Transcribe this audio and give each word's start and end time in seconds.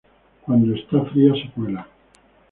Cuando 0.41 0.73
esta 0.73 0.99
fría 1.11 1.31
se 1.35 1.51
cuela. 1.51 1.87